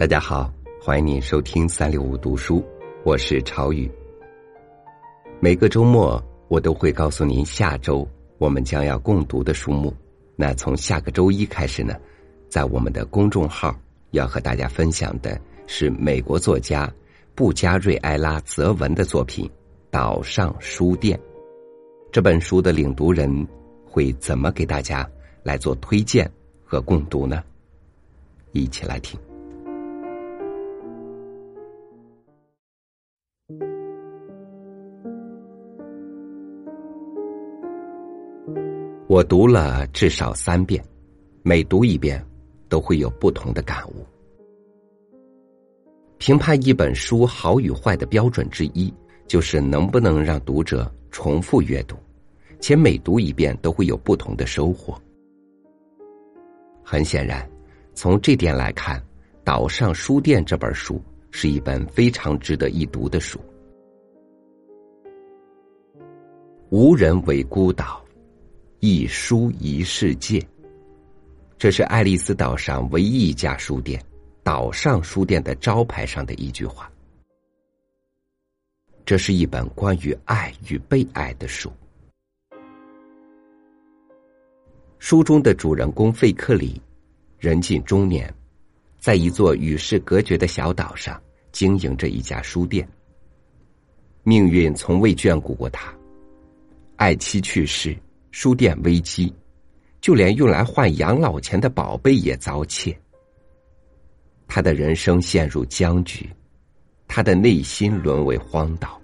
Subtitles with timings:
[0.00, 2.64] 大家好，欢迎您收听三六五读书，
[3.04, 3.86] 我是朝雨。
[5.40, 8.08] 每个周末我都会告诉您下周
[8.38, 9.94] 我们将要共读的书目。
[10.36, 11.94] 那从下个周一开始呢，
[12.48, 13.78] 在我们的公众号
[14.12, 16.90] 要和大家分享的是美国作家
[17.34, 19.44] 布加瑞埃拉泽文的作品
[19.90, 21.14] 《岛上书店》。
[22.10, 23.46] 这本书的领读人
[23.84, 25.06] 会怎么给大家
[25.42, 26.26] 来做推荐
[26.64, 27.44] 和共读呢？
[28.52, 29.20] 一起来听。
[39.10, 40.80] 我读了至少三遍，
[41.42, 42.24] 每读一遍
[42.68, 44.06] 都会有不同的感悟。
[46.18, 48.94] 评判一本书好与坏的标准之一，
[49.26, 51.96] 就是能不能让读者重复阅读，
[52.60, 54.96] 且每读一遍都会有不同的收获。
[56.84, 57.44] 很显然，
[57.94, 58.96] 从这点来看，
[59.42, 63.40] 《岛上书店》这本书是一本非常值得一读的书。
[66.68, 68.00] 无人为孤岛。
[68.82, 70.42] 一书一世界，
[71.58, 74.02] 这是爱丽丝岛上唯一一家书店——
[74.42, 76.90] 岛上书店的招牌上的一句话。
[79.04, 81.70] 这是一本关于爱与被爱的书。
[84.98, 86.80] 书中的主人公费克里，
[87.38, 88.32] 人近中年，
[88.98, 92.88] 在一座与世隔绝的小岛上经营着一家书店。
[94.22, 95.94] 命运从未眷顾过他，
[96.96, 97.94] 爱妻去世。
[98.30, 99.32] 书店危机，
[100.00, 102.96] 就连用来换养老钱的宝贝也遭窃。
[104.46, 106.28] 他的人生陷入僵局，
[107.08, 109.00] 他的内心沦为荒岛。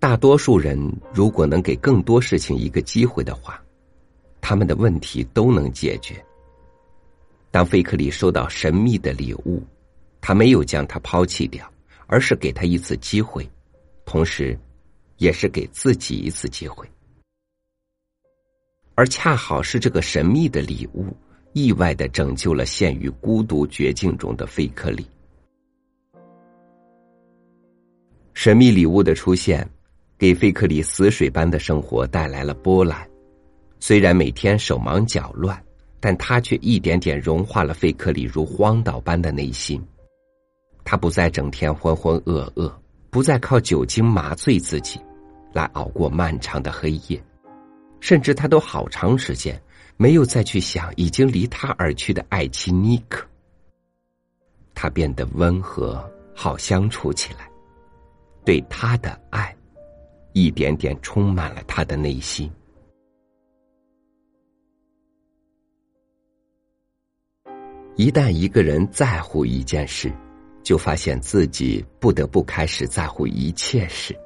[0.00, 0.80] 大多数人
[1.12, 3.60] 如果能给更多事情一个机会的话，
[4.40, 6.24] 他们的问题都能解决。
[7.50, 9.62] 当费克里收到神秘的礼物，
[10.20, 11.68] 他没有将它抛弃掉，
[12.06, 13.48] 而是给他一次机会，
[14.04, 14.56] 同时。
[15.18, 16.88] 也是给自己一次机会，
[18.94, 21.06] 而恰好是这个神秘的礼物，
[21.52, 25.06] 意外的拯救了陷于孤独绝境中的费克里。
[28.32, 29.68] 神秘礼物的出现，
[30.16, 33.08] 给费克里死水般的生活带来了波澜。
[33.80, 35.60] 虽然每天手忙脚乱，
[35.98, 39.84] 但他却一点点融化了费克里如荒岛般的内心。
[40.84, 42.72] 他不再整天浑浑噩噩，
[43.10, 45.00] 不再靠酒精麻醉自己。
[45.52, 47.22] 来熬过漫长的黑夜，
[48.00, 49.60] 甚至他都好长时间
[49.96, 53.26] 没有再去想已经离他而去的爱妻妮可。
[54.74, 57.50] 他变得温和，好相处起来，
[58.44, 59.56] 对他的爱，
[60.34, 62.48] 一点点充满了他的内心。
[67.96, 70.12] 一旦一个人在乎一件事，
[70.62, 74.16] 就发现自己不得不开始在乎一切事。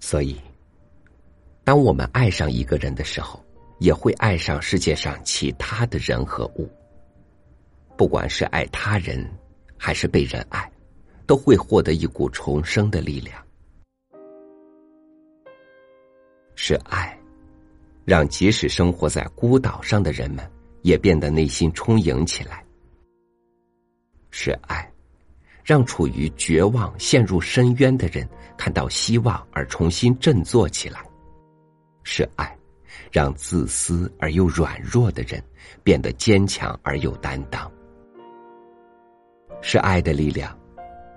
[0.00, 0.40] 所以，
[1.64, 3.44] 当我们爱上一个人的时候，
[3.78, 6.68] 也会爱上世界上其他的人和物。
[7.96, 9.28] 不管是爱他人，
[9.76, 10.70] 还是被人爱，
[11.26, 13.44] 都会获得一股重生的力量。
[16.54, 17.18] 是爱，
[18.04, 20.48] 让即使生活在孤岛上的人们，
[20.82, 22.64] 也变得内心充盈起来。
[24.30, 24.90] 是爱。
[25.68, 31.06] 让处于绝望、陷入深渊的人看到希望而重新振作起来，
[32.04, 32.46] 是爱；
[33.12, 35.44] 让自私而又软弱的人
[35.84, 37.70] 变得坚强而有担当，
[39.60, 40.58] 是爱的力量，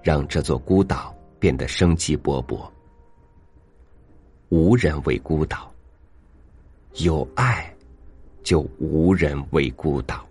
[0.00, 2.70] 让这座孤岛变得生机勃勃。
[4.48, 5.68] 无人为孤岛，
[6.98, 7.68] 有爱，
[8.44, 10.24] 就无人为孤岛。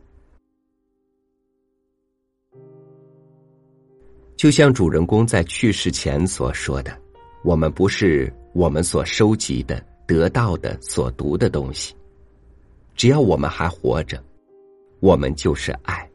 [4.45, 6.95] 就像主人公在去世前所说的
[7.43, 11.96] ：“我们不是我们所收集的、得到的、所读的东西。
[12.96, 14.23] 只要我们还活着，
[14.99, 16.08] 我们就是爱。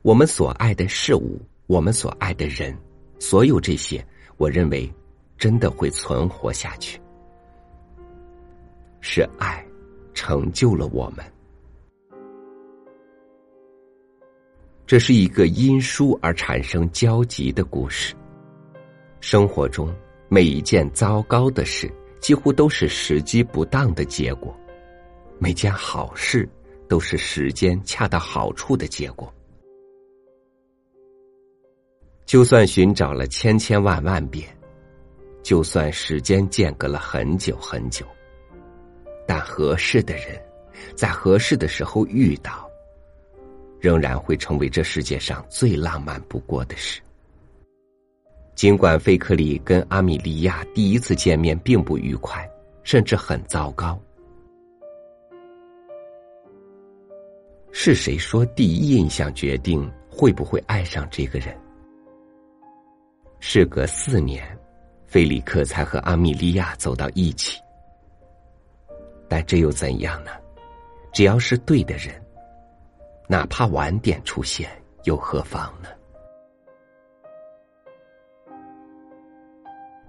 [0.00, 2.74] 我们所爱的事物，我们所爱的人，
[3.18, 4.02] 所有这些，
[4.38, 4.90] 我认为
[5.36, 6.98] 真的会存活下去。
[9.02, 9.62] 是爱
[10.14, 11.22] 成就了我们。”
[14.86, 18.14] 这是一个因书而产生交集的故事。
[19.20, 19.94] 生活中
[20.28, 21.90] 每一件糟糕的事，
[22.20, 24.52] 几乎都是时机不当的结果；
[25.38, 26.48] 每件好事，
[26.88, 29.32] 都是时间恰到好处的结果。
[32.26, 34.48] 就算寻找了千千万万遍，
[35.42, 38.06] 就算时间间隔了很久很久，
[39.26, 40.40] 但合适的人
[40.94, 42.68] 在合适的时候遇到，
[43.82, 47.02] 仍然会成为这世界上最浪漫不过的事。
[48.54, 52.48] 尽管费克里跟阿米莉亚第一次见面并不愉快，
[52.84, 54.00] 甚至很糟糕。
[57.72, 61.58] 是谁说第一印象决定会不会爱上这个人？
[63.40, 64.46] 事隔四年，
[65.06, 67.58] 菲里克才和阿米莉亚走到一起。
[69.28, 70.30] 但这又怎样呢？
[71.12, 72.14] 只要是对的人，
[73.32, 74.70] 哪怕晚点出现
[75.04, 75.88] 又何妨呢？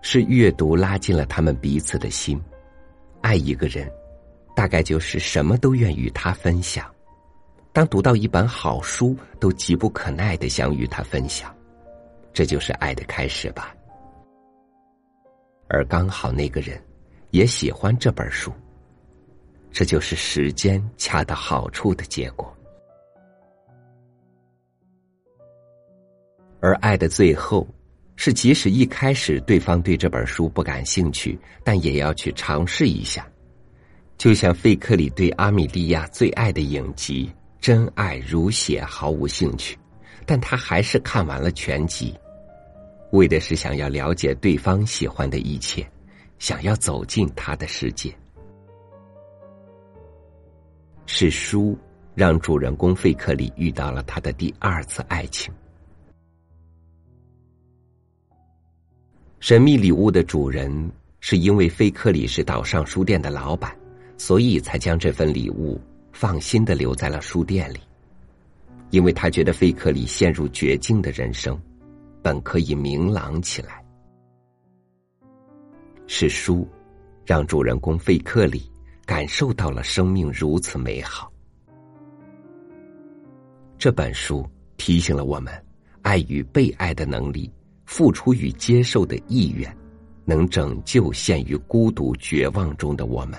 [0.02, 2.38] 是阅读拉近了他们彼此的心。
[3.22, 3.90] 爱一个人，
[4.54, 6.86] 大概就是什么都愿与他分享。
[7.72, 11.56] 当读到一本好书，都急不可耐的想与他分享，
[12.34, 13.74] 这就是爱的开始吧。
[15.70, 16.78] 而刚好那个人
[17.32, 18.52] 也喜欢这本书，
[19.72, 22.54] 这就是时间恰到好处的结果。
[26.64, 27.68] 而爱的最后，
[28.16, 33.28] 是即使一开始对方对这本书不感兴趣，但也要去尝试一下，
[34.18, 37.30] 就像费克里对阿米莉亚最爱的影集。
[37.60, 39.78] 真爱如血，毫无兴趣，
[40.26, 42.14] 但他还是看完了全集，
[43.12, 45.86] 为的是想要了解对方喜欢的一切，
[46.40, 48.14] 想要走进他的世界。
[51.06, 51.78] 是书
[52.16, 55.54] 让主人公费克里遇到了他的第二次爱情。
[59.44, 63.78] 神秘礼物的主人是因为费克里是岛上书店的老板，
[64.18, 65.78] 所以才将这份礼物。
[66.14, 67.80] 放心的留在了书店里，
[68.92, 71.62] 因为他觉得费克里陷入绝境的人生，
[72.22, 73.84] 本可以明朗起来。
[76.08, 76.66] 是书，
[77.26, 78.72] 让主人公费克里
[79.06, 81.30] 感受到了生命如此美好。
[83.78, 85.54] 这本书提醒了我们，
[86.02, 87.52] 爱与被爱的能力，
[87.86, 89.76] 付出与接受的意愿，
[90.26, 93.38] 能拯救陷于孤独绝望中的我们。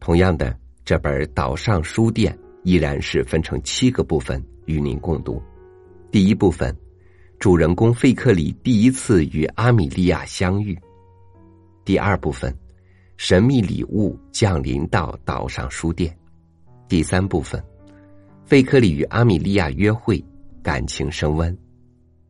[0.00, 2.32] 同样的，这本《岛上书店》
[2.64, 5.40] 依然是分成七个部分与您共读。
[6.10, 6.76] 第一部分，
[7.38, 10.74] 主人公费克里第一次与阿米莉亚相遇；
[11.84, 12.52] 第二部分，
[13.16, 16.10] 神秘礼物降临到岛上书店；
[16.88, 17.62] 第三部分，
[18.44, 20.22] 费克里与阿米莉亚约会，
[20.62, 21.52] 感情升温；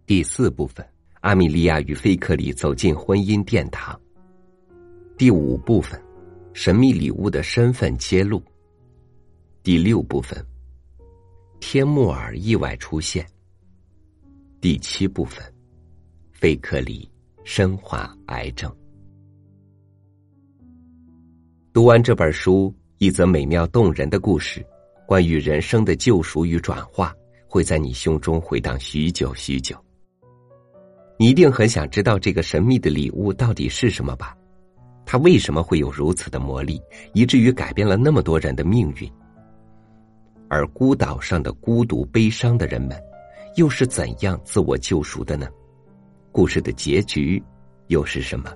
[0.07, 0.87] 第四部分，
[1.21, 3.95] 阿米莉亚与费克里走进婚姻殿堂；
[5.17, 6.01] 第五部分。
[6.55, 8.43] 神秘礼物的身份揭露。
[9.63, 10.45] 第六部分，
[11.61, 13.27] 天穆尔意外出现。
[14.61, 15.43] 第七部分，
[16.31, 17.11] 费克里
[17.43, 18.71] 身患癌症。
[21.73, 24.63] 读完这本书，一则美妙动人的故事，
[25.07, 27.17] 关于人生的救赎与转化，
[27.53, 29.77] 会在你胸中回荡许久许久。
[31.19, 34.35] 你一定很想知道这个神秘的礼物到底是什么吧？
[35.05, 36.81] 它为什么会有如此的魔力，
[37.13, 39.13] 以至于改变了那么多人的命运？
[40.49, 42.99] 而孤岛上的孤独、悲伤的人们，
[43.57, 45.47] 又是怎样自我救赎的呢？
[46.33, 47.43] 故事的结局
[47.89, 48.51] 又是什么？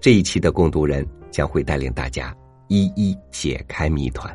[0.00, 2.32] 这一期的共读人将会带领大家
[2.68, 4.32] 一一解开谜团。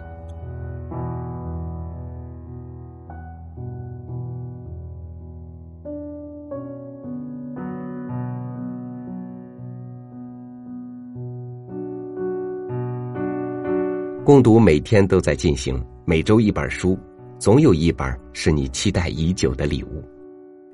[14.29, 16.95] 共读每天都在进行，每周一本书，
[17.39, 20.07] 总有一本是你期待已久的礼物。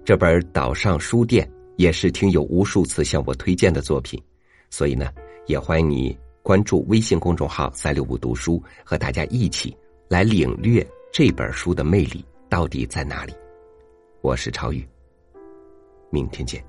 [0.04, 1.48] 这本《岛上书店》
[1.78, 4.22] 也是听友无数次向我推荐的作品，
[4.70, 5.10] 所以呢，
[5.46, 9.74] 也欢迎你关注微信公众号“三六五读书”，和大家一起
[10.10, 13.32] 来领略这本书的魅力到底在哪里。
[14.20, 14.86] 我是超宇，
[16.10, 16.62] 明天见。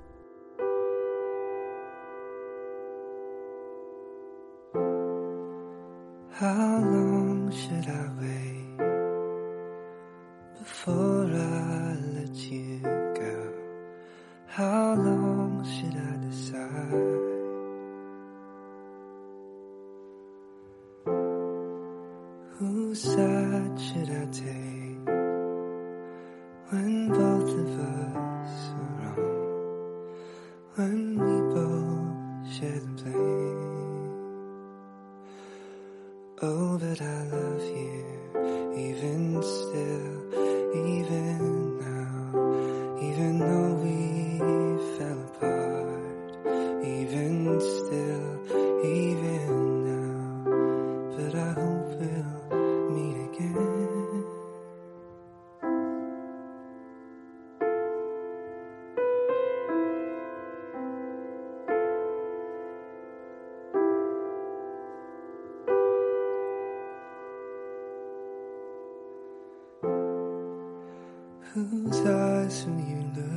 [6.38, 8.76] How long should I wait
[10.58, 13.54] before I let you go?
[14.46, 17.30] How long should I decide?
[22.58, 25.08] Whose side should I take
[26.68, 27.08] when
[71.64, 73.35] whose?